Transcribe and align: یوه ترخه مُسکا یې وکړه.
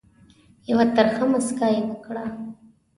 یوه 0.69 0.85
ترخه 0.95 1.25
مُسکا 1.31 1.67
یې 1.75 1.81
وکړه. 1.87 2.25